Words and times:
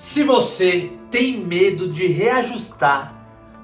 Se 0.00 0.24
você 0.24 0.90
tem 1.10 1.36
medo 1.36 1.86
de 1.86 2.06
reajustar 2.06 3.12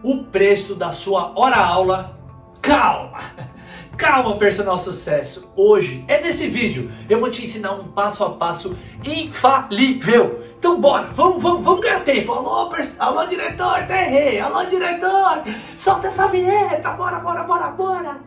o 0.03 0.25
preço 0.25 0.75
da 0.75 0.93
sua 0.93 1.33
hora-aula, 1.35 2.15
calma! 2.61 3.21
Calma, 3.97 4.37
personal 4.37 4.77
sucesso! 4.77 5.55
Hoje, 5.57 6.05
é 6.07 6.21
nesse 6.21 6.47
vídeo, 6.49 6.93
eu 7.09 7.19
vou 7.19 7.31
te 7.31 7.43
ensinar 7.43 7.73
um 7.73 7.85
passo 7.85 8.23
a 8.23 8.29
passo 8.29 8.79
infalível. 9.03 10.45
Então 10.59 10.79
bora, 10.79 11.09
vamos, 11.11 11.43
vamos, 11.43 11.65
vamos 11.65 11.81
ganhar 11.81 12.05
tempo. 12.05 12.31
Alô, 12.31 12.71
alô 12.99 13.27
diretor, 13.27 13.87
terrei! 13.87 14.39
Alô 14.39 14.63
diretor! 14.67 15.43
Solta 15.75 16.09
essa 16.09 16.29
vinheta! 16.29 16.91
Bora, 16.91 17.19
bora, 17.21 17.45
bora, 17.45 17.69
bora! 17.69 18.21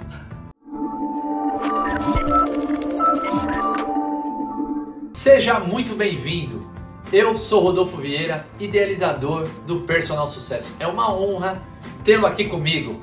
Seja 5.14 5.60
muito 5.60 5.94
bem-vindo 5.94 6.79
eu 7.12 7.38
sou 7.40 7.64
Rodolfo 7.64 7.98
Vieira, 7.98 8.46
idealizador 8.60 9.48
do 9.66 9.82
Personal 9.82 10.28
Sucesso. 10.28 10.76
É 10.80 10.86
uma 10.86 11.12
honra 11.12 11.62
tê-lo 12.04 12.28
aqui 12.28 12.46
comigo, 12.46 13.02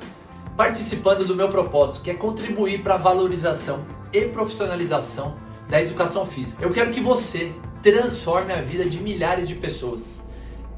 participando 0.57 1.25
do 1.25 1.35
meu 1.35 1.49
propósito, 1.49 2.05
que 2.05 2.11
é 2.11 2.15
contribuir 2.15 2.83
para 2.83 2.95
a 2.95 2.99
valorização 2.99 3.85
e 4.13 4.23
profissionalização 4.27 5.37
da 5.69 5.83
educação 5.83 6.25
física. 6.25 6.63
Eu 6.63 6.71
quero 6.71 6.93
que 6.93 7.01
você 7.01 7.53
transforme 7.83 8.53
a 8.53 8.61
vida 8.61 8.85
de 8.85 9.01
milhares 9.01 9.49
de 9.49 9.57
pessoas, 9.57 10.29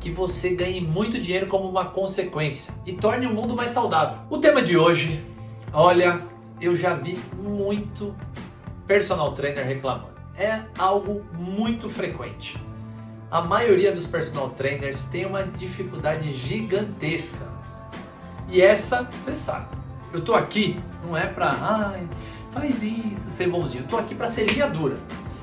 que 0.01 0.11
você 0.11 0.55
ganhe 0.55 0.81
muito 0.81 1.21
dinheiro 1.21 1.49
como 1.49 1.69
uma 1.69 1.85
consequência 1.85 2.73
e 2.87 2.95
torne 2.95 3.27
o 3.27 3.35
mundo 3.35 3.55
mais 3.55 3.73
saudável. 3.73 4.21
O 4.31 4.39
tema 4.39 4.63
de 4.63 4.79
hoje, 4.79 5.21
olha, 5.73 6.19
eu 6.63 6.75
já 6.75 6.95
vi 6.95 7.19
muito 7.39 8.17
personal 8.87 9.33
trainer 9.33 9.67
reclamando. 9.67 10.17
É 10.35 10.63
algo 10.79 11.27
muito 11.35 11.91
frequente 11.91 12.57
a 13.31 13.43
maioria 13.43 13.93
dos 13.93 14.07
personal 14.07 14.51
trainers 14.51 15.05
tem 15.05 15.27
uma 15.27 15.45
dificuldade 15.45 16.33
gigantesca. 16.33 17.47
E 18.49 18.63
essa, 18.63 19.03
você 19.23 19.35
sabe, 19.35 19.67
eu 20.13 20.23
tô 20.23 20.35
aqui 20.35 20.81
não 21.07 21.17
é 21.17 21.27
pra, 21.27 21.55
ai, 21.61 22.09
faz 22.51 22.83
isso, 22.83 23.29
ser 23.29 23.49
bonzinho. 23.49 23.85
Eu 23.85 23.89
tô 23.89 23.99
aqui 23.99 24.15
pra 24.15 24.27
ser 24.27 24.45
linha 24.45 24.67
dura. 24.69 24.97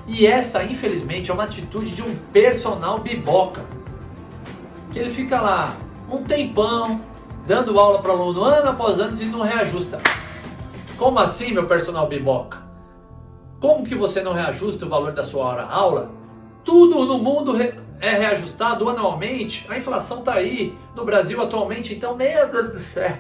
E 0.08 0.26
essa, 0.26 0.64
infelizmente, 0.64 1.30
é 1.30 1.34
uma 1.34 1.44
atitude 1.44 1.94
de 1.94 2.02
um 2.02 2.16
personal 2.34 3.00
biboca. 3.00 3.64
Que 4.92 5.00
ele 5.00 5.10
fica 5.10 5.40
lá 5.40 5.76
um 6.12 6.24
tempão, 6.24 7.02
dando 7.46 7.80
aula 7.80 8.02
para 8.02 8.12
aluno 8.12 8.44
ano 8.44 8.70
após 8.70 9.00
ano 9.00 9.20
e 9.20 9.26
não 9.26 9.42
reajusta. 9.42 10.00
Como 10.98 11.20
assim, 11.20 11.52
meu 11.52 11.68
personal 11.68 12.08
biboca? 12.08 12.64
Como 13.60 13.86
que 13.86 13.96
você 13.96 14.22
não 14.22 14.34
reajusta 14.34 14.86
o 14.86 14.90
valor 14.90 15.12
da 15.12 15.24
sua 15.24 15.46
hora 15.46 15.64
aula 15.64 16.12
tudo 16.66 17.06
no 17.06 17.20
mundo 17.20 17.54
é 18.00 18.12
reajustado 18.12 18.90
anualmente. 18.90 19.66
A 19.70 19.78
inflação 19.78 20.20
está 20.20 20.34
aí 20.34 20.78
no 20.96 21.06
Brasil 21.06 21.42
atualmente, 21.42 21.94
então, 21.94 22.16
meu 22.16 22.50
Deus 22.50 22.70
do 22.70 22.80
céu. 22.80 23.18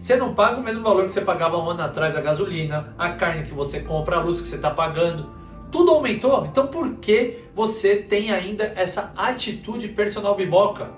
Você 0.00 0.16
não 0.16 0.34
paga 0.34 0.58
o 0.58 0.62
mesmo 0.62 0.82
valor 0.82 1.04
que 1.04 1.12
você 1.12 1.22
pagava 1.22 1.56
um 1.56 1.70
ano 1.70 1.82
atrás 1.82 2.14
a 2.16 2.20
gasolina, 2.20 2.94
a 2.98 3.10
carne 3.10 3.46
que 3.46 3.54
você 3.54 3.80
compra, 3.80 4.16
a 4.16 4.20
luz 4.20 4.40
que 4.40 4.48
você 4.48 4.56
está 4.56 4.70
pagando. 4.70 5.30
Tudo 5.70 5.92
aumentou. 5.92 6.44
Então 6.46 6.66
por 6.66 6.96
que 6.96 7.44
você 7.54 7.96
tem 7.96 8.30
ainda 8.30 8.64
essa 8.76 9.12
atitude 9.16 9.88
personal 9.88 10.34
biboca? 10.34 10.90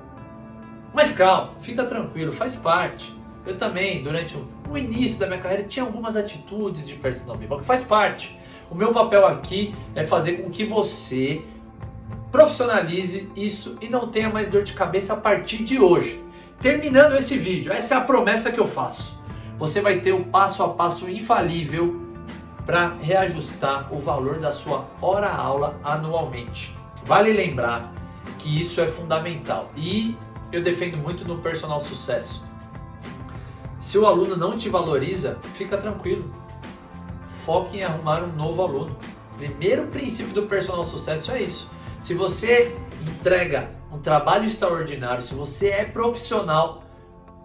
Mas 0.93 1.13
calma, 1.13 1.53
fica 1.61 1.85
tranquilo, 1.85 2.33
faz 2.33 2.57
parte. 2.57 3.15
Eu 3.47 3.57
também, 3.57 4.03
durante 4.03 4.37
o 4.69 4.77
início 4.77 5.20
da 5.20 5.27
minha 5.27 5.39
carreira, 5.39 5.63
tinha 5.63 5.85
algumas 5.85 6.17
atitudes 6.17 6.87
de 6.87 6.95
personal 6.95 7.37
biboca, 7.37 7.63
faz 7.63 7.85
parte. 7.85 8.37
O 8.69 8.75
meu 8.75 8.93
papel 8.93 9.25
aqui 9.25 9.73
é 9.95 10.03
fazer 10.03 10.39
com 10.39 10.51
que 10.51 10.65
você 10.65 11.45
profissionalize 12.37 13.33
isso 13.34 13.79
e 13.81 13.89
não 13.89 14.09
tenha 14.09 14.29
mais 14.29 14.48
dor 14.48 14.62
de 14.62 14.75
cabeça 14.75 15.15
a 15.15 15.17
partir 15.17 15.65
de 15.65 15.81
hoje. 15.81 16.23
Terminando 16.61 17.17
esse 17.17 17.39
vídeo, 17.39 17.73
essa 17.73 17.95
é 17.95 17.98
a 17.98 18.03
promessa 18.03 18.53
que 18.53 18.61
eu 18.61 18.69
faço. 18.69 19.25
Você 19.59 19.81
vai 19.81 20.01
ter 20.01 20.12
o 20.12 20.19
um 20.19 20.25
passo 20.25 20.62
a 20.62 20.69
passo 20.69 21.09
infalível 21.09 21.98
para 22.67 22.95
reajustar 23.01 23.89
o 23.91 23.98
valor 23.98 24.39
da 24.39 24.51
sua 24.51 24.86
hora 25.01 25.30
aula 25.30 25.80
anualmente. 25.83 26.77
Vale 27.07 27.33
lembrar 27.33 27.91
que 28.39 28.61
isso 28.61 28.83
é 28.83 28.86
fundamental 28.86 29.70
e 29.74 30.14
eu 30.53 30.63
defendo 30.63 30.98
muito 30.98 31.27
no 31.27 31.39
personal 31.39 31.80
sucesso. 31.80 32.47
Se 33.79 33.97
o 33.97 34.05
aluno 34.05 34.36
não 34.36 34.58
te 34.58 34.68
valoriza, 34.68 35.39
fica 35.55 35.79
tranquilo. 35.79 36.30
Foque 37.47 37.79
em 37.79 37.83
arrumar 37.83 38.23
um 38.23 38.33
novo 38.33 38.61
aluno. 38.63 38.95
Primeiro 39.39 39.86
princípio 39.86 40.35
do 40.35 40.42
personal 40.42 40.85
sucesso 40.85 41.33
é 41.33 41.41
isso. 41.41 41.76
Se 42.06 42.14
você 42.14 42.72
entrega 43.02 43.68
um 43.92 43.98
trabalho 43.98 44.44
extraordinário, 44.44 45.20
se 45.20 45.34
você 45.34 45.70
é 45.70 45.84
profissional, 45.84 46.84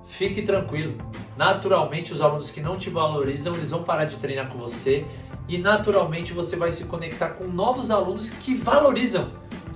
fique 0.05 0.43
tranquilo. 0.43 0.99
Naturalmente, 1.35 2.13
os 2.13 2.21
alunos 2.21 2.51
que 2.51 2.61
não 2.61 2.77
te 2.77 2.87
valorizam, 2.87 3.55
eles 3.55 3.71
vão 3.71 3.81
parar 3.81 4.05
de 4.05 4.17
treinar 4.17 4.49
com 4.49 4.59
você 4.59 5.03
e 5.47 5.57
naturalmente 5.57 6.31
você 6.31 6.55
vai 6.57 6.71
se 6.71 6.83
conectar 6.83 7.29
com 7.29 7.47
novos 7.47 7.89
alunos 7.89 8.29
que 8.29 8.53
valorizam 8.53 9.31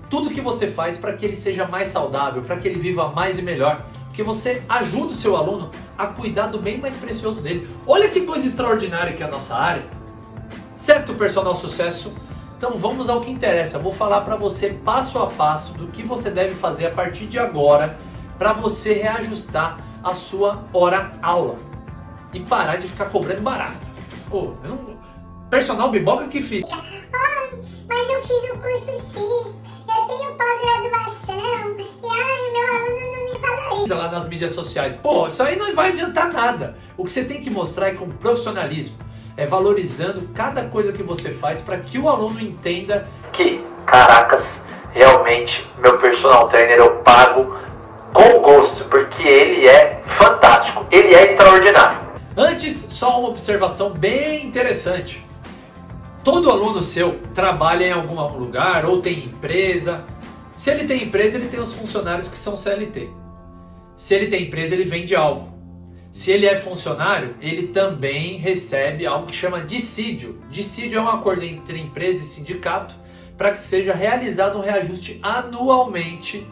tudo 0.08 0.30
que 0.30 0.40
você 0.40 0.68
faz 0.68 1.00
para 1.00 1.14
que 1.14 1.26
ele 1.26 1.36
seja 1.36 1.68
mais 1.68 1.88
saudável, 1.88 2.44
para 2.44 2.56
que 2.58 2.68
ele 2.68 2.78
viva 2.78 3.10
mais 3.10 3.40
e 3.40 3.42
melhor. 3.42 3.88
Porque 4.04 4.22
você 4.22 4.62
ajuda 4.70 5.14
o 5.14 5.16
seu 5.16 5.36
aluno 5.36 5.72
a 5.98 6.06
cuidar 6.06 6.46
do 6.46 6.60
bem 6.60 6.78
mais 6.78 6.96
precioso 6.96 7.42
dele. 7.42 7.68
Olha 7.88 8.08
que 8.08 8.22
coisa 8.22 8.46
extraordinária 8.46 9.14
que 9.14 9.24
é 9.24 9.26
a 9.26 9.32
nossa 9.32 9.56
área. 9.56 9.84
Certo, 10.76 11.16
personal 11.16 11.56
sucesso? 11.56 12.24
Então 12.58 12.78
vamos 12.78 13.10
ao 13.10 13.22
que 13.22 13.30
interessa. 13.30 13.78
vou 13.78 13.92
falar 13.92 14.22
para 14.22 14.36
você 14.36 14.70
passo 14.70 15.20
a 15.20 15.28
passo 15.28 15.74
do 15.74 15.88
que 15.88 16.04
você 16.04 16.32
deve 16.32 16.56
fazer 16.56 16.88
a 16.88 16.92
partir 16.92 17.26
de 17.26 17.38
agora 17.38 17.98
para 18.38 18.54
você 18.54 18.94
reajustar 18.94 19.80
a 20.04 20.14
sua 20.14 20.64
hora 20.72 21.12
aula 21.22 21.58
e 22.34 22.40
parar 22.40 22.78
de 22.78 22.88
ficar 22.88 23.06
cobrando 23.06 23.42
barato. 23.42 23.78
Pô, 24.30 24.54
eu 24.64 24.70
não... 24.70 24.98
personal 25.50 25.90
biboca 25.90 26.28
que 26.28 26.42
fica. 26.42 26.68
Ai, 26.72 27.62
mas 27.90 28.10
eu 28.12 28.22
fiz 28.22 28.52
o 28.52 28.58
curso 28.58 28.92
X, 28.92 29.20
eu 29.20 30.08
tenho 30.08 30.36
pós-graduação 30.36 31.76
e 31.78 32.08
ai, 32.08 32.52
meu 32.52 32.68
aluno 32.76 33.12
não 33.12 33.26
me 33.26 33.40
valoriza. 33.40 33.96
Lá 33.96 34.12
nas 34.12 34.30
mídias 34.30 34.52
sociais. 34.52 34.96
Pô, 35.02 35.28
isso 35.28 35.44
aí 35.44 35.58
não 35.58 35.74
vai 35.76 35.90
adiantar 35.90 36.32
nada. 36.32 36.78
O 36.98 37.06
que 37.06 37.12
você 37.12 37.26
tem 37.26 37.42
que 37.42 37.50
mostrar 37.50 37.90
é 37.90 37.94
com 37.94 38.10
profissionalismo 38.10 39.05
é 39.38 39.46
valorizando 39.46 40.30
cada 40.34 40.66
coisa 40.66 40.94
que 40.94 41.04
você 41.04 41.30
faz 41.32 41.62
para 41.62 41.78
que 41.78 42.00
o 42.00 42.08
aluno 42.08 42.40
entenda 42.40 43.08
que, 43.32 43.64
caracas, 43.86 44.60
realmente 44.92 45.68
meu 45.78 45.98
personal 46.00 46.48
trainer 46.48 46.78
eu 46.78 46.98
pago 46.98 47.58
com 48.14 48.40
gosto, 48.40 48.86
porque 48.86 49.28
ele 49.28 49.68
é 49.68 50.02
fantástico, 50.08 50.86
ele 50.90 51.14
é 51.14 51.32
extraordinário. 51.32 52.00
Antes, 52.38 52.74
só 52.90 53.20
uma 53.20 53.30
observação 53.30 53.92
bem 53.92 54.46
interessante. 54.46 55.26
Todo 56.24 56.50
aluno 56.50 56.82
seu 56.82 57.20
trabalha 57.34 57.86
em 57.86 57.92
algum 57.92 58.20
lugar 58.38 58.86
ou 58.86 59.02
tem 59.02 59.26
empresa. 59.26 60.04
Se 60.58 60.72
ele 60.72 60.86
tem 60.86 61.04
empresa, 61.04 61.38
ele 61.38 61.48
tem 61.48 61.60
os 61.60 61.74
funcionários 61.74 62.28
que 62.28 62.38
são 62.38 62.58
CLT. 62.58 63.10
Se 63.96 64.16
ele 64.16 64.28
tem 64.28 64.48
empresa, 64.48 64.76
ele 64.76 64.86
vende 64.86 65.16
algo. 65.16 65.55
Se 66.16 66.32
ele 66.32 66.46
é 66.46 66.56
funcionário, 66.56 67.36
ele 67.42 67.68
também 67.68 68.38
recebe 68.38 69.06
algo 69.06 69.28
que 69.28 69.36
chama 69.36 69.60
dissídio. 69.60 70.40
Dissídio 70.50 70.98
é 70.98 71.02
um 71.02 71.10
acordo 71.10 71.44
entre 71.44 71.78
empresa 71.78 72.24
e 72.24 72.26
sindicato 72.26 72.96
para 73.38 73.52
que 73.52 73.58
seja 73.58 73.94
realizado 73.94 74.58
um 74.58 74.62
reajuste 74.62 75.20
anualmente 75.22 76.48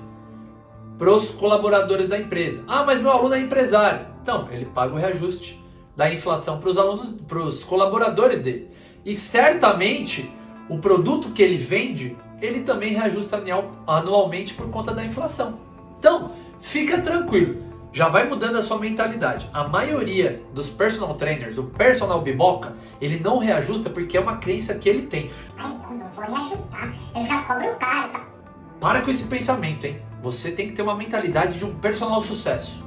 para 1.00 1.10
os 1.10 1.30
colaboradores 1.30 2.10
da 2.10 2.20
empresa. 2.20 2.66
Ah, 2.68 2.84
mas 2.84 3.00
meu 3.00 3.10
aluno 3.10 3.36
é 3.36 3.40
empresário. 3.40 4.06
Então, 4.22 4.50
ele 4.52 4.66
paga 4.66 4.96
o 4.96 4.98
reajuste 4.98 5.58
da 5.96 6.12
inflação 6.12 6.60
para 6.60 6.70
os 6.70 6.78
alunos, 6.78 7.12
para 7.26 7.40
os 7.40 7.64
colaboradores 7.64 8.42
dele. 8.42 8.70
E 9.06 9.16
certamente 9.16 10.30
o 10.70 10.78
produto 10.80 11.32
que 11.32 11.42
ele 11.42 11.56
vende, 11.56 12.18
ele 12.42 12.64
também 12.64 12.92
reajusta 12.92 13.42
anualmente 13.88 14.56
por 14.56 14.70
conta 14.70 14.94
da 14.94 15.06
inflação. 15.06 15.58
Então, 16.00 16.34
fica 16.60 17.00
tranquilo 17.00 17.72
já 17.94 18.10
vai 18.10 18.28
mudando 18.28 18.58
a 18.58 18.62
sua 18.62 18.80
mentalidade. 18.80 19.48
A 19.54 19.68
maioria 19.68 20.42
dos 20.52 20.70
personal 20.70 21.14
trainers, 21.14 21.60
o 21.60 21.66
personal 21.66 22.22
biboca, 22.22 22.74
ele 23.00 23.20
não 23.20 23.38
reajusta 23.38 23.90
porque 23.90 24.18
é 24.18 24.20
uma 24.20 24.38
crença 24.38 24.74
que 24.76 24.90
ele 24.90 25.04
tem. 25.04 25.32
Ai, 25.58 25.72
eu 25.72 25.96
não 25.96 26.10
vou 26.10 26.26
reajustar, 26.26 26.92
eu 27.16 27.24
já 27.24 27.42
cobro 27.44 27.76
caro. 27.78 28.12
Tá? 28.12 28.26
Para 28.80 29.02
com 29.02 29.12
esse 29.12 29.26
pensamento, 29.26 29.86
hein? 29.86 30.02
Você 30.22 30.52
tem 30.52 30.68
que 30.68 30.74
ter 30.74 30.82
uma 30.82 30.96
mentalidade 30.96 31.60
de 31.60 31.66
um 31.66 31.76
personal 31.76 32.20
sucesso. 32.20 32.84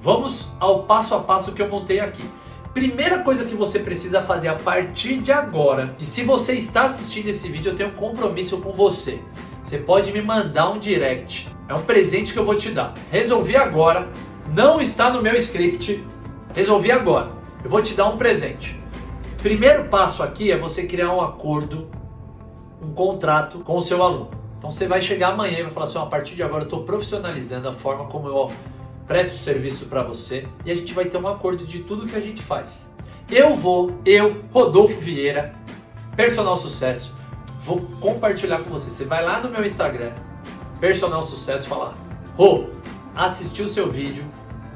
Vamos 0.00 0.48
ao 0.58 0.84
passo 0.84 1.14
a 1.14 1.20
passo 1.20 1.52
que 1.52 1.60
eu 1.60 1.68
montei 1.68 2.00
aqui. 2.00 2.24
Primeira 2.72 3.18
coisa 3.18 3.44
que 3.44 3.54
você 3.54 3.78
precisa 3.78 4.22
fazer 4.22 4.48
a 4.48 4.54
partir 4.54 5.18
de 5.18 5.30
agora, 5.30 5.94
e 5.98 6.06
se 6.06 6.24
você 6.24 6.54
está 6.54 6.84
assistindo 6.84 7.28
esse 7.28 7.46
vídeo, 7.48 7.70
eu 7.70 7.76
tenho 7.76 7.90
um 7.90 7.92
compromisso 7.92 8.60
com 8.62 8.72
você. 8.72 9.20
Você 9.62 9.76
pode 9.78 10.10
me 10.10 10.22
mandar 10.22 10.70
um 10.70 10.78
direct 10.78 11.48
é 11.72 11.74
um 11.74 11.82
presente 11.82 12.32
que 12.32 12.38
eu 12.38 12.44
vou 12.44 12.54
te 12.54 12.70
dar. 12.70 12.92
Resolvi 13.10 13.56
agora, 13.56 14.08
não 14.54 14.80
está 14.80 15.10
no 15.10 15.22
meu 15.22 15.34
script. 15.36 16.04
Resolvi 16.54 16.92
agora. 16.92 17.30
Eu 17.64 17.70
vou 17.70 17.82
te 17.82 17.94
dar 17.94 18.08
um 18.08 18.18
presente. 18.18 18.78
Primeiro 19.38 19.84
passo 19.84 20.22
aqui 20.22 20.52
é 20.52 20.56
você 20.56 20.86
criar 20.86 21.12
um 21.12 21.20
acordo, 21.20 21.88
um 22.80 22.92
contrato 22.92 23.60
com 23.60 23.76
o 23.76 23.80
seu 23.80 24.02
aluno. 24.02 24.30
Então 24.58 24.70
você 24.70 24.86
vai 24.86 25.00
chegar 25.00 25.32
amanhã 25.32 25.60
e 25.60 25.62
vai 25.62 25.72
falar 25.72 25.86
assim: 25.86 25.98
a 25.98 26.06
partir 26.06 26.34
de 26.34 26.42
agora 26.42 26.62
eu 26.62 26.66
estou 26.66 26.84
profissionalizando 26.84 27.66
a 27.66 27.72
forma 27.72 28.04
como 28.04 28.28
eu 28.28 28.50
presto 29.08 29.32
serviço 29.32 29.86
para 29.86 30.02
você 30.02 30.46
e 30.64 30.70
a 30.70 30.74
gente 30.74 30.92
vai 30.92 31.06
ter 31.06 31.16
um 31.16 31.26
acordo 31.26 31.64
de 31.64 31.80
tudo 31.80 32.06
que 32.06 32.14
a 32.14 32.20
gente 32.20 32.42
faz. 32.42 32.88
Eu 33.30 33.54
vou, 33.54 33.98
eu, 34.04 34.42
Rodolfo 34.52 35.00
Vieira, 35.00 35.54
personal 36.14 36.56
sucesso, 36.56 37.16
vou 37.60 37.80
compartilhar 37.98 38.58
com 38.58 38.70
você. 38.70 38.90
Você 38.90 39.04
vai 39.04 39.24
lá 39.24 39.40
no 39.40 39.48
meu 39.48 39.64
Instagram, 39.64 40.12
personal 40.82 41.22
sucesso, 41.22 41.68
falar: 41.68 41.94
Rô, 42.36 42.64
assisti 43.14 43.62
o 43.62 43.68
seu 43.68 43.88
vídeo 43.88 44.24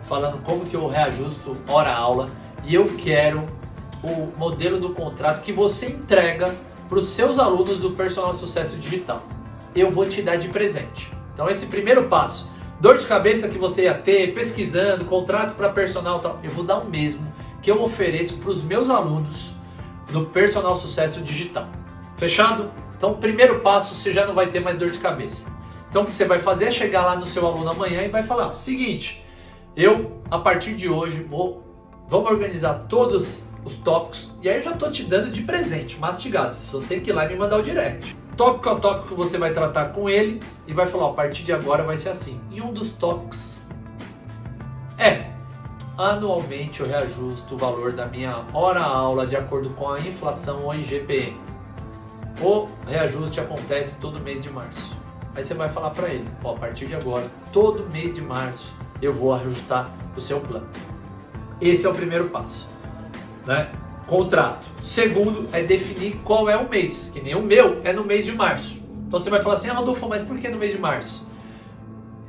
falando 0.04 0.40
como 0.44 0.64
que 0.64 0.76
eu 0.76 0.86
reajusto 0.86 1.56
hora 1.66 1.92
aula 1.92 2.30
e 2.64 2.72
eu 2.72 2.86
quero 2.96 3.44
o 4.04 4.32
modelo 4.38 4.78
do 4.78 4.90
contrato 4.90 5.42
que 5.42 5.52
você 5.52 5.86
entrega 5.86 6.54
para 6.88 6.98
os 6.98 7.08
seus 7.08 7.40
alunos 7.40 7.78
do 7.78 7.90
personal 7.90 8.32
sucesso 8.32 8.76
digital 8.76 9.20
eu 9.74 9.90
vou 9.90 10.06
te 10.06 10.22
dar 10.22 10.36
de 10.36 10.48
presente. 10.48 11.12
Então 11.34 11.50
esse 11.50 11.66
primeiro 11.66 12.04
passo, 12.04 12.50
dor 12.80 12.96
de 12.96 13.04
cabeça 13.04 13.48
que 13.48 13.58
você 13.58 13.82
ia 13.82 13.94
ter 13.94 14.32
pesquisando, 14.32 15.04
contrato 15.04 15.56
para 15.56 15.68
personal, 15.70 16.20
tal, 16.20 16.38
eu 16.42 16.50
vou 16.50 16.64
dar 16.64 16.78
o 16.78 16.88
mesmo 16.88 17.26
que 17.60 17.68
eu 17.68 17.82
ofereço 17.82 18.38
para 18.38 18.50
os 18.50 18.62
meus 18.62 18.88
alunos 18.88 19.56
no 20.12 20.24
personal 20.26 20.76
sucesso 20.76 21.20
digital. 21.20 21.68
Fechado? 22.16 22.70
Então 22.96 23.14
primeiro 23.14 23.58
passo, 23.58 23.92
você 23.92 24.12
já 24.12 24.24
não 24.24 24.34
vai 24.34 24.46
ter 24.46 24.60
mais 24.60 24.78
dor 24.78 24.88
de 24.88 25.00
cabeça. 25.00 25.55
Então 25.96 26.04
o 26.04 26.06
que 26.06 26.14
você 26.14 26.26
vai 26.26 26.38
fazer 26.38 26.66
é 26.66 26.70
chegar 26.70 27.06
lá 27.06 27.16
no 27.16 27.24
seu 27.24 27.46
aluno 27.46 27.70
amanhã 27.70 28.02
e 28.02 28.08
vai 28.08 28.22
falar: 28.22 28.52
seguinte, 28.52 29.24
eu 29.74 30.20
a 30.30 30.38
partir 30.38 30.74
de 30.74 30.90
hoje 30.90 31.22
vou 31.22 31.64
vamos 32.06 32.30
organizar 32.30 32.84
todos 32.86 33.48
os 33.64 33.76
tópicos 33.76 34.34
e 34.42 34.48
aí 34.50 34.56
eu 34.56 34.60
já 34.60 34.72
estou 34.72 34.90
te 34.90 35.04
dando 35.04 35.30
de 35.30 35.40
presente, 35.40 35.98
mastigado. 35.98 36.52
Você 36.52 36.70
só 36.70 36.86
tem 36.86 37.00
que 37.00 37.08
ir 37.08 37.14
lá 37.14 37.24
e 37.24 37.28
me 37.30 37.36
mandar 37.36 37.56
o 37.56 37.62
direct 37.62 38.14
tópico 38.36 38.68
a 38.68 38.74
tópico 38.74 39.16
você 39.16 39.38
vai 39.38 39.54
tratar 39.54 39.86
com 39.94 40.06
ele 40.06 40.42
e 40.66 40.74
vai 40.74 40.84
falar, 40.84 41.08
a 41.08 41.14
partir 41.14 41.44
de 41.44 41.52
agora 41.54 41.82
vai 41.82 41.96
ser 41.96 42.10
assim. 42.10 42.38
E 42.50 42.60
um 42.60 42.74
dos 42.74 42.92
tópicos 42.92 43.54
é 44.98 45.30
anualmente 45.96 46.80
eu 46.80 46.86
reajusto 46.86 47.54
o 47.54 47.56
valor 47.56 47.92
da 47.92 48.04
minha 48.04 48.44
hora 48.52 48.82
aula 48.82 49.26
de 49.26 49.34
acordo 49.34 49.70
com 49.70 49.88
a 49.88 49.98
inflação 49.98 50.64
ou 50.64 50.74
IGPM. 50.74 51.40
O 52.42 52.68
reajuste 52.86 53.40
acontece 53.40 53.98
todo 53.98 54.20
mês 54.20 54.42
de 54.42 54.50
março. 54.50 55.05
Aí 55.36 55.44
você 55.44 55.54
vai 55.54 55.68
falar 55.68 55.90
para 55.90 56.08
ele, 56.08 56.26
ó, 56.42 56.54
a 56.54 56.58
partir 56.58 56.86
de 56.86 56.94
agora, 56.94 57.30
todo 57.52 57.88
mês 57.92 58.14
de 58.14 58.22
março 58.22 58.72
eu 59.00 59.12
vou 59.12 59.34
ajustar 59.34 59.90
o 60.16 60.20
seu 60.20 60.40
plano. 60.40 60.66
Esse 61.60 61.86
é 61.86 61.90
o 61.90 61.94
primeiro 61.94 62.28
passo, 62.30 62.68
né? 63.46 63.70
contrato. 64.06 64.66
Segundo 64.80 65.48
é 65.52 65.62
definir 65.62 66.16
qual 66.24 66.48
é 66.48 66.56
o 66.56 66.68
mês, 66.68 67.10
que 67.12 67.20
nem 67.20 67.34
o 67.34 67.42
meu 67.42 67.80
é 67.84 67.92
no 67.92 68.04
mês 68.04 68.24
de 68.24 68.32
março. 68.32 68.86
Então 69.06 69.18
você 69.18 69.28
vai 69.28 69.40
falar 69.40 69.54
assim, 69.54 69.68
ah, 69.68 69.74
Rodolfo, 69.74 70.08
mas 70.08 70.22
por 70.22 70.38
que 70.38 70.48
no 70.48 70.58
mês 70.58 70.72
de 70.72 70.78
março? 70.78 71.30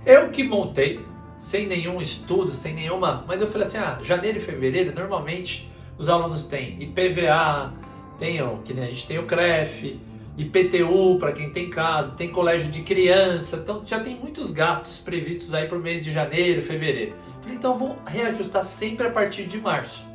Eu 0.06 0.30
que 0.30 0.44
montei, 0.44 1.00
sem 1.38 1.68
nenhum 1.68 2.02
estudo, 2.02 2.52
sem 2.52 2.74
nenhuma. 2.74 3.24
Mas 3.28 3.42
eu 3.42 3.48
falei 3.48 3.68
assim, 3.68 3.78
ah, 3.78 4.00
janeiro 4.02 4.38
e 4.38 4.42
fevereiro, 4.42 4.94
normalmente 4.94 5.72
os 5.98 6.10
alunos 6.10 6.48
têm 6.48 6.82
IPVA, 6.82 7.74
tem 8.18 8.42
o, 8.42 8.58
que 8.64 8.74
nem 8.74 8.84
a 8.84 8.88
gente 8.88 9.08
tem 9.08 9.20
o 9.20 9.26
CREF, 9.26 10.00
IPTU 10.38 11.18
para 11.20 11.32
quem 11.32 11.50
tem 11.50 11.70
casa, 11.70 12.12
tem 12.12 12.32
colégio 12.32 12.70
de 12.70 12.84
criança, 12.84 13.58
então 13.58 13.82
já 13.86 14.00
tem 14.00 14.16
muitos 14.16 14.52
gastos 14.52 15.00
previstos 15.00 15.54
aí 15.54 15.68
para 15.68 15.78
o 15.78 15.82
mês 15.82 16.04
de 16.04 16.12
janeiro, 16.12 16.62
fevereiro. 16.62 17.16
Falei, 17.42 17.58
então 17.58 17.76
vou 17.76 17.98
reajustar 18.06 18.64
sempre 18.64 19.08
a 19.08 19.10
partir 19.10 19.46
de 19.46 19.58
março. 19.58 20.06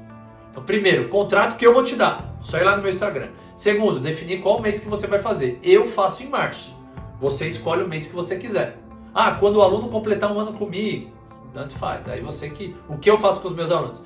Então, 0.51 0.63
primeiro, 0.63 1.09
contrato 1.09 1.57
que 1.57 1.67
eu 1.67 1.73
vou 1.73 1.83
te 1.83 1.97
dar. 1.97 2.37
Só 2.43 2.59
ir 2.59 2.65
lá 2.65 2.77
no 2.77 2.83
meu 2.83 2.91
Instagram. 2.91 3.29
Segundo, 3.57 3.99
definir 3.99 4.41
qual 4.41 4.61
mês 4.61 4.81
que 4.81 4.89
você 4.89 5.07
vai 5.07 5.19
fazer. 5.19 5.59
Eu 5.63 5.87
faço 5.87 6.23
em 6.23 6.29
março. 6.29 6.77
Você 7.19 7.49
escolhe 7.49 7.83
o 7.83 7.89
mês 7.89 8.07
que 8.07 8.15
você 8.15 8.37
quiser. 8.37 8.79
Ah, 9.15 9.33
quando 9.33 9.57
o 9.57 9.63
aluno 9.63 9.89
completar 9.89 10.31
um 10.31 10.39
ano 10.39 10.53
comigo, 10.53 11.11
tanto 11.55 11.75
faz. 11.75 12.05
Daí 12.05 12.21
você 12.21 12.51
que. 12.51 12.77
O 12.89 12.99
que 12.99 13.11
eu 13.11 13.19
faço 13.19 13.41
com 13.41 13.49
os 13.49 13.55
meus 13.55 13.71
alunos? 13.71 14.03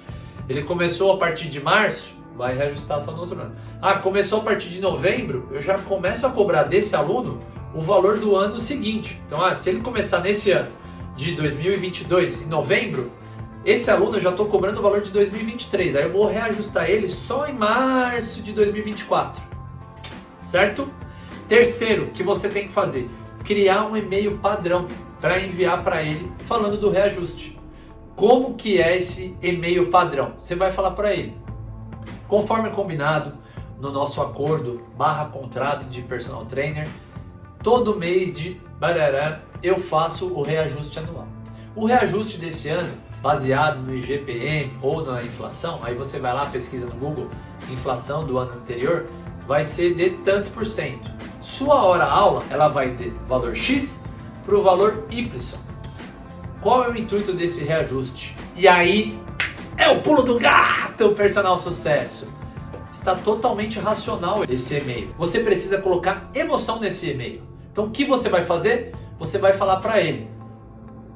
Ele 0.48 0.62
começou 0.62 1.12
a 1.12 1.16
partir 1.16 1.48
de 1.48 1.60
março, 1.60 2.16
vai 2.36 2.56
reajustar 2.56 3.00
só 3.00 3.12
no 3.12 3.20
outro 3.20 3.40
ano. 3.40 3.54
Ah, 3.80 3.94
começou 3.94 4.40
a 4.40 4.44
partir 4.44 4.68
de 4.68 4.80
novembro, 4.80 5.48
eu 5.50 5.60
já 5.60 5.78
começo 5.78 6.26
a 6.26 6.30
cobrar 6.30 6.64
desse 6.64 6.94
aluno 6.94 7.40
o 7.74 7.80
valor 7.80 8.18
do 8.18 8.36
ano 8.36 8.60
seguinte. 8.60 9.20
Então, 9.26 9.44
ah, 9.44 9.54
se 9.54 9.70
ele 9.70 9.80
começar 9.80 10.20
nesse 10.20 10.50
ano 10.52 10.70
de 11.16 11.32
2022, 11.32 12.46
em 12.46 12.48
novembro, 12.48 13.10
esse 13.64 13.90
aluno 13.90 14.16
eu 14.16 14.20
já 14.20 14.30
estou 14.30 14.46
cobrando 14.46 14.78
o 14.78 14.82
valor 14.82 15.00
de 15.00 15.10
2023, 15.10 15.96
aí 15.96 16.04
eu 16.04 16.12
vou 16.12 16.26
reajustar 16.26 16.88
ele 16.88 17.08
só 17.08 17.48
em 17.48 17.52
março 17.52 18.42
de 18.42 18.52
2024, 18.52 19.42
certo? 20.42 20.88
Terceiro, 21.48 22.10
que 22.12 22.22
você 22.22 22.48
tem 22.48 22.68
que 22.68 22.72
fazer, 22.72 23.08
criar 23.42 23.86
um 23.86 23.96
e-mail 23.96 24.38
padrão 24.38 24.86
para 25.20 25.40
enviar 25.40 25.82
para 25.82 26.02
ele 26.02 26.30
falando 26.40 26.76
do 26.76 26.90
reajuste. 26.90 27.58
Como 28.14 28.54
que 28.54 28.80
é 28.80 28.96
esse 28.96 29.36
e-mail 29.42 29.90
padrão? 29.90 30.34
Você 30.38 30.54
vai 30.54 30.70
falar 30.70 30.92
para 30.92 31.12
ele, 31.12 31.36
conforme 32.28 32.70
combinado 32.70 33.34
no 33.80 33.90
nosso 33.90 34.20
acordo 34.22 34.82
barra 34.96 35.26
contrato 35.26 35.86
de 35.88 36.02
personal 36.02 36.44
trainer, 36.46 36.88
todo 37.62 37.96
mês 37.96 38.36
de 38.36 38.60
barará 38.78 39.40
eu 39.62 39.78
faço 39.78 40.32
o 40.34 40.42
reajuste 40.42 40.98
anual. 40.98 41.26
O 41.74 41.86
reajuste 41.86 42.38
desse 42.38 42.68
ano 42.68 42.92
baseado 43.22 43.78
no 43.78 43.94
IGPM 43.94 44.72
ou 44.80 45.04
na 45.04 45.22
inflação, 45.22 45.80
aí 45.82 45.94
você 45.94 46.18
vai 46.18 46.32
lá, 46.32 46.46
pesquisa 46.46 46.86
no 46.86 46.94
Google, 46.94 47.28
inflação 47.70 48.24
do 48.24 48.38
ano 48.38 48.52
anterior, 48.52 49.06
vai 49.46 49.64
ser 49.64 49.94
de 49.94 50.10
tantos 50.10 50.48
por 50.48 50.64
cento. 50.64 51.10
Sua 51.40 51.82
hora 51.82 52.04
aula, 52.04 52.42
ela 52.50 52.68
vai 52.68 52.94
de 52.94 53.10
valor 53.28 53.54
X 53.54 54.04
para 54.44 54.56
o 54.56 54.62
valor 54.62 55.04
Y. 55.10 55.58
Qual 56.60 56.84
é 56.84 56.88
o 56.88 56.96
intuito 56.96 57.32
desse 57.32 57.64
reajuste? 57.64 58.36
E 58.54 58.66
aí 58.66 59.18
é 59.86 59.90
o 59.90 60.00
pulo 60.00 60.24
do 60.24 60.36
gato, 60.36 61.10
personal 61.10 61.56
sucesso. 61.56 62.36
Está 62.92 63.14
totalmente 63.14 63.78
racional 63.78 64.42
esse 64.48 64.78
e-mail. 64.78 65.14
Você 65.16 65.40
precisa 65.40 65.80
colocar 65.80 66.28
emoção 66.34 66.80
nesse 66.80 67.10
e-mail. 67.10 67.42
Então 67.70 67.84
o 67.84 67.90
que 67.90 68.04
você 68.04 68.28
vai 68.28 68.42
fazer? 68.42 68.92
Você 69.16 69.38
vai 69.38 69.52
falar 69.52 69.76
para 69.76 70.00
ele. 70.00 70.28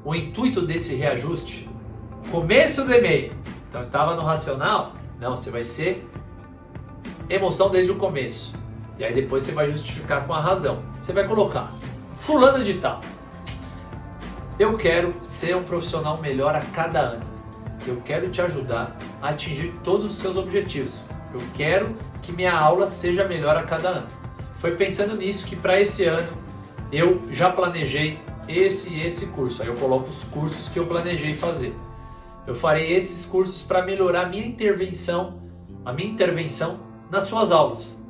O 0.05 0.15
intuito 0.15 0.61
desse 0.61 0.95
reajuste 0.95 1.69
começo 2.31 2.85
do 2.85 2.93
e-mail. 2.93 3.35
Então 3.69 3.83
estava 3.83 4.15
no 4.15 4.21
racional? 4.21 4.93
Não, 5.19 5.35
você 5.35 5.51
vai 5.51 5.65
ser 5.65 6.07
emoção 7.29 7.69
desde 7.69 7.91
o 7.91 7.95
começo. 7.95 8.55
E 8.97 9.03
aí 9.03 9.13
depois 9.13 9.43
você 9.43 9.51
vai 9.51 9.69
justificar 9.69 10.25
com 10.25 10.33
a 10.33 10.39
razão. 10.39 10.81
Você 10.97 11.11
vai 11.11 11.27
colocar 11.27 11.73
fulano 12.17 12.63
de 12.63 12.75
tal. 12.75 13.01
Eu 14.57 14.77
quero 14.77 15.13
ser 15.23 15.57
um 15.57 15.63
profissional 15.63 16.19
melhor 16.19 16.55
a 16.55 16.61
cada 16.61 16.99
ano. 16.99 17.30
Eu 17.87 18.01
quero 18.05 18.29
te 18.29 18.41
ajudar 18.41 18.97
a 19.21 19.29
atingir 19.29 19.73
todos 19.83 20.11
os 20.11 20.17
seus 20.17 20.37
objetivos. 20.37 21.01
Eu 21.33 21.41
quero 21.55 21.95
que 22.21 22.31
minha 22.31 22.53
aula 22.53 22.85
seja 22.85 23.27
melhor 23.27 23.55
a 23.55 23.63
cada 23.63 23.89
ano. 23.89 24.07
Foi 24.55 24.75
pensando 24.75 25.15
nisso 25.15 25.47
que 25.47 25.55
para 25.55 25.79
esse 25.79 26.05
ano 26.05 26.27
eu 26.91 27.21
já 27.31 27.49
planejei 27.49 28.19
esse 28.47 28.93
e 28.93 29.05
esse 29.05 29.27
curso. 29.27 29.61
Aí 29.61 29.67
eu 29.67 29.75
coloco 29.75 30.07
os 30.07 30.23
cursos 30.25 30.69
que 30.69 30.77
eu 30.77 30.85
planejei 30.85 31.33
fazer. 31.33 31.75
Eu 32.45 32.53
farei 32.53 32.93
esses 32.93 33.25
cursos 33.25 33.61
para 33.61 33.83
melhorar 33.83 34.29
minha 34.29 34.45
intervenção, 34.45 35.41
a 35.85 35.93
minha 35.93 36.09
intervenção 36.09 36.79
nas 37.09 37.23
suas 37.23 37.51
aulas. 37.51 38.05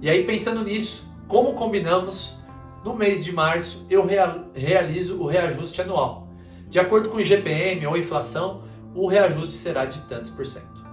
E 0.00 0.08
aí 0.08 0.24
pensando 0.24 0.62
nisso, 0.62 1.08
como 1.26 1.54
combinamos, 1.54 2.38
no 2.84 2.94
mês 2.94 3.24
de 3.24 3.32
março 3.32 3.86
eu 3.90 4.06
realizo 4.54 5.20
o 5.20 5.26
reajuste 5.26 5.80
anual. 5.80 6.28
De 6.68 6.78
acordo 6.78 7.08
com 7.08 7.16
o 7.16 7.20
IGPM 7.20 7.86
ou 7.86 7.96
inflação, 7.96 8.62
o 8.98 9.06
reajuste 9.06 9.54
será 9.54 9.84
de 9.84 10.00
tantos 10.00 10.30
por 10.30 10.44
cento. 10.44 10.84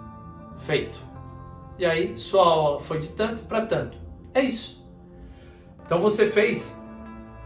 Feito. 0.60 1.00
E 1.78 1.86
aí 1.86 2.16
sua 2.16 2.46
aula 2.46 2.80
foi 2.80 3.00
de 3.00 3.10
tanto 3.10 3.44
para 3.44 3.66
tanto. 3.66 3.98
É 4.34 4.42
isso. 4.42 4.88
Então 5.84 6.00
você 6.00 6.28
fez 6.28 6.84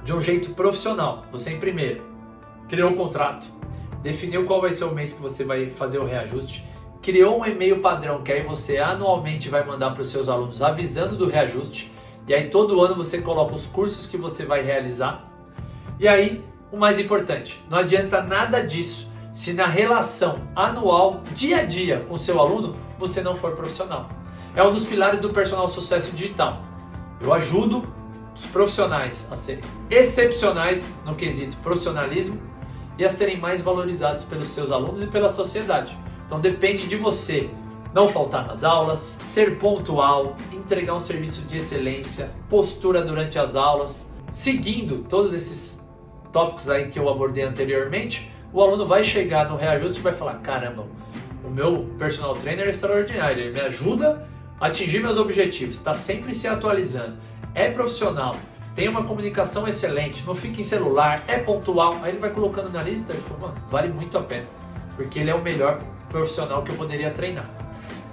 de 0.03 0.13
um 0.13 0.19
jeito 0.19 0.53
profissional. 0.53 1.25
Você 1.31 1.53
em 1.53 1.59
primeiro 1.59 2.03
criou 2.67 2.91
o 2.91 2.95
contrato, 2.95 3.47
definiu 4.03 4.45
qual 4.45 4.61
vai 4.61 4.69
ser 4.69 4.83
o 4.83 4.93
mês 4.93 5.13
que 5.13 5.21
você 5.21 5.43
vai 5.43 5.69
fazer 5.69 5.97
o 5.97 6.05
reajuste, 6.05 6.63
criou 7.01 7.39
um 7.39 7.45
e-mail 7.45 7.81
padrão 7.81 8.21
que 8.21 8.31
aí 8.31 8.43
você 8.43 8.77
anualmente 8.77 9.49
vai 9.49 9.65
mandar 9.65 9.91
para 9.91 10.01
os 10.01 10.11
seus 10.11 10.29
alunos 10.29 10.61
avisando 10.61 11.17
do 11.17 11.25
reajuste, 11.25 11.91
e 12.27 12.33
aí 12.33 12.49
todo 12.49 12.79
ano 12.79 12.95
você 12.95 13.21
coloca 13.21 13.55
os 13.55 13.65
cursos 13.65 14.05
que 14.05 14.17
você 14.17 14.45
vai 14.45 14.61
realizar. 14.61 15.27
E 15.99 16.07
aí, 16.07 16.45
o 16.71 16.77
mais 16.77 16.99
importante, 16.99 17.59
não 17.67 17.79
adianta 17.79 18.21
nada 18.21 18.61
disso 18.61 19.11
se 19.39 19.53
na 19.53 19.67
relação 19.67 20.41
anual, 20.53 21.23
dia 21.33 21.59
a 21.59 21.63
dia 21.63 22.05
com 22.09 22.17
seu 22.17 22.41
aluno, 22.41 22.75
você 22.97 23.21
não 23.21 23.33
for 23.33 23.55
profissional. 23.55 24.09
É 24.53 24.61
um 24.61 24.69
dos 24.69 24.83
pilares 24.83 25.21
do 25.21 25.29
personal 25.29 25.69
sucesso 25.69 26.13
digital. 26.13 26.61
Eu 27.21 27.33
ajudo 27.33 27.87
os 28.35 28.45
profissionais 28.47 29.29
a 29.31 29.37
serem 29.37 29.63
excepcionais 29.89 30.97
no 31.05 31.15
quesito 31.15 31.55
profissionalismo 31.63 32.37
e 32.97 33.05
a 33.05 33.09
serem 33.09 33.37
mais 33.37 33.61
valorizados 33.61 34.25
pelos 34.25 34.49
seus 34.49 34.73
alunos 34.73 35.03
e 35.03 35.07
pela 35.07 35.29
sociedade. 35.29 35.97
Então 36.25 36.41
depende 36.41 36.85
de 36.85 36.97
você 36.97 37.49
não 37.93 38.09
faltar 38.09 38.45
nas 38.45 38.65
aulas, 38.65 39.19
ser 39.21 39.57
pontual, 39.57 40.35
entregar 40.51 40.95
um 40.95 40.99
serviço 40.99 41.43
de 41.43 41.55
excelência, 41.55 42.29
postura 42.49 43.01
durante 43.03 43.39
as 43.39 43.55
aulas, 43.55 44.13
seguindo 44.33 45.05
todos 45.07 45.33
esses 45.33 45.81
tópicos 46.29 46.69
aí 46.69 46.91
que 46.91 46.99
eu 46.99 47.07
abordei 47.07 47.45
anteriormente, 47.45 48.37
o 48.51 48.61
aluno 48.61 48.85
vai 48.85 49.03
chegar 49.03 49.49
no 49.49 49.55
reajuste 49.55 49.99
e 49.99 50.01
vai 50.01 50.13
falar: 50.13 50.35
caramba, 50.35 50.85
o 51.43 51.49
meu 51.49 51.87
personal 51.97 52.35
trainer 52.35 52.65
é 52.65 52.69
extraordinário, 52.69 53.43
ele 53.43 53.53
me 53.53 53.61
ajuda 53.61 54.27
a 54.59 54.67
atingir 54.67 54.99
meus 54.99 55.17
objetivos, 55.17 55.77
está 55.77 55.93
sempre 55.93 56.33
se 56.33 56.47
atualizando, 56.47 57.15
é 57.53 57.69
profissional, 57.69 58.35
tem 58.75 58.87
uma 58.87 59.03
comunicação 59.03 59.67
excelente, 59.67 60.23
não 60.25 60.35
fica 60.35 60.61
em 60.61 60.63
celular, 60.63 61.21
é 61.27 61.37
pontual. 61.37 61.97
Aí 62.01 62.11
ele 62.11 62.19
vai 62.19 62.29
colocando 62.29 62.71
na 62.71 62.81
lista 62.81 63.13
e 63.13 63.17
fala: 63.17 63.39
mano, 63.39 63.55
vale 63.69 63.89
muito 63.89 64.17
a 64.17 64.21
pena, 64.21 64.45
porque 64.95 65.19
ele 65.19 65.29
é 65.29 65.35
o 65.35 65.41
melhor 65.41 65.81
profissional 66.09 66.63
que 66.63 66.71
eu 66.71 66.75
poderia 66.75 67.11
treinar. 67.11 67.49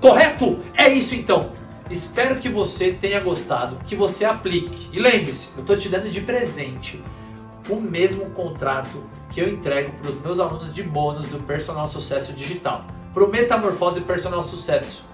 Correto? 0.00 0.61
É 0.75 0.88
isso 0.88 1.14
então. 1.14 1.52
Espero 1.88 2.37
que 2.37 2.49
você 2.49 2.93
tenha 2.93 3.21
gostado, 3.21 3.78
que 3.87 3.95
você 3.95 4.25
aplique. 4.25 4.90
E 4.93 4.99
lembre-se, 4.99 5.57
eu 5.57 5.61
estou 5.61 5.76
te 5.76 5.88
dando 5.88 6.11
de 6.11 6.21
presente 6.21 7.02
o 7.69 7.81
mesmo 7.81 8.31
contrato 8.31 9.03
que 9.31 9.41
eu 9.41 9.49
entrego 9.49 9.93
para 10.01 10.11
os 10.11 10.21
meus 10.21 10.39
alunos 10.39 10.75
de 10.75 10.83
bônus 10.83 11.29
do 11.29 11.39
Personal 11.41 11.89
Sucesso 11.89 12.33
Digital, 12.33 12.85
para 13.13 13.25
o 13.25 13.29
Metamorfose 13.29 14.01
Personal 14.01 14.43
Sucesso. 14.43 15.07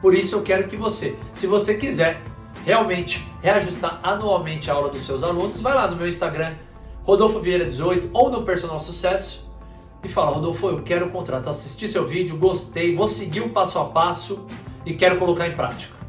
Por 0.00 0.14
isso 0.14 0.36
eu 0.36 0.42
quero 0.42 0.68
que 0.68 0.76
você, 0.76 1.18
se 1.34 1.46
você 1.46 1.74
quiser 1.74 2.22
realmente 2.64 3.26
reajustar 3.42 4.00
anualmente 4.02 4.70
a 4.70 4.74
aula 4.74 4.88
dos 4.88 5.00
seus 5.00 5.22
alunos, 5.22 5.60
vai 5.60 5.74
lá 5.74 5.90
no 5.90 5.96
meu 5.96 6.06
Instagram, 6.06 6.54
Rodolfo 7.04 7.40
Vieira 7.40 7.64
18 7.64 8.10
ou 8.12 8.30
no 8.30 8.42
Personal 8.42 8.78
Sucesso 8.78 9.50
e 10.02 10.08
fala, 10.08 10.30
Rodolfo, 10.30 10.68
eu 10.68 10.82
quero 10.82 11.06
o 11.06 11.10
contrato, 11.10 11.48
assisti 11.48 11.86
seu 11.86 12.06
vídeo, 12.06 12.36
gostei, 12.36 12.94
vou 12.94 13.08
seguir 13.08 13.40
o 13.40 13.50
passo 13.50 13.78
a 13.78 13.84
passo 13.86 14.46
e 14.84 14.94
quero 14.94 15.18
colocar 15.18 15.46
em 15.46 15.54
prática. 15.54 15.99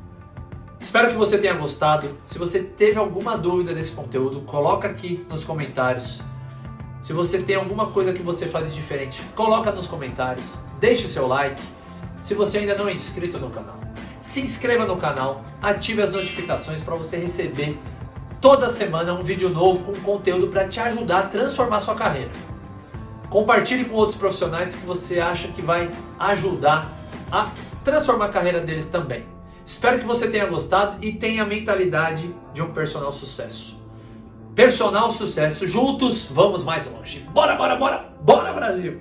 Espero 0.91 1.12
que 1.12 1.15
você 1.15 1.38
tenha 1.38 1.53
gostado. 1.53 2.17
Se 2.21 2.38
você 2.38 2.62
teve 2.62 3.00
alguma 3.00 3.38
dúvida 3.38 3.74
desse 3.74 3.93
conteúdo, 3.93 4.41
coloca 4.41 4.89
aqui 4.89 5.25
nos 5.29 5.45
comentários. 5.45 6.21
Se 7.01 7.13
você 7.13 7.41
tem 7.41 7.55
alguma 7.55 7.86
coisa 7.91 8.12
que 8.12 8.21
você 8.21 8.45
faz 8.45 8.75
diferente, 8.75 9.21
coloca 9.33 9.71
nos 9.71 9.88
comentários. 9.88 10.60
Deixe 10.81 11.07
seu 11.07 11.27
like. 11.27 11.62
Se 12.19 12.33
você 12.33 12.57
ainda 12.57 12.75
não 12.75 12.89
é 12.89 12.93
inscrito 12.93 13.39
no 13.39 13.50
canal, 13.50 13.79
se 14.21 14.41
inscreva 14.41 14.86
no 14.86 14.98
canal, 14.98 15.45
ative 15.62 16.01
as 16.01 16.12
notificações 16.12 16.81
para 16.81 16.93
você 16.93 17.15
receber 17.15 17.79
toda 18.41 18.67
semana 18.67 19.13
um 19.13 19.24
vídeo 19.24 19.48
novo 19.48 19.86
com 19.86 19.98
conteúdo 20.01 20.48
para 20.50 20.67
te 20.67 20.81
ajudar 20.81 21.19
a 21.19 21.24
transformar 21.24 21.79
sua 21.79 21.95
carreira. 21.95 22.31
Compartilhe 23.29 23.86
com 23.86 23.95
outros 23.95 24.17
profissionais 24.17 24.75
que 24.75 24.86
você 24.86 25.21
acha 25.21 25.48
que 25.48 25.62
vai 25.62 25.89
ajudar 26.19 26.91
a 27.31 27.50
transformar 27.81 28.25
a 28.25 28.29
carreira 28.29 28.60
deles 28.60 28.88
também. 28.88 29.24
Espero 29.72 30.00
que 30.00 30.06
você 30.06 30.30
tenha 30.30 30.46
gostado 30.48 30.98
e 31.01 31.13
tenha 31.13 31.44
a 31.44 31.46
mentalidade 31.46 32.36
de 32.54 32.62
um 32.62 32.74
personal 32.74 33.13
sucesso. 33.13 33.82
Personal 34.54 35.10
sucesso, 35.10 35.66
juntos 35.66 36.30
vamos 36.30 36.66
mais 36.66 36.92
longe. 36.92 37.20
Bora, 37.34 37.56
bora, 37.56 37.78
bora, 37.78 38.13
bora 38.22 38.51
Brasil! 38.51 39.00